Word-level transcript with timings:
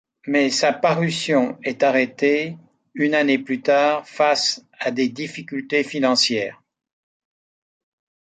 Mais 0.25 0.49
sa 0.49 0.73
parution 0.73 1.59
est 1.61 1.83
arrêtée 1.83 2.57
une 2.95 3.13
année 3.13 3.37
plus 3.37 3.61
tard, 3.61 4.07
face 4.09 4.65
à 4.79 4.89
des 4.89 5.09
difficultés 5.09 5.83
financières. 5.83 6.59